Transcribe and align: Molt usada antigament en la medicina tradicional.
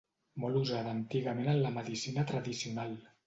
Molt 0.43 0.55
usada 0.59 0.93
antigament 0.93 1.51
en 1.53 1.61
la 1.65 1.73
medicina 1.77 2.25
tradicional. 2.33 2.97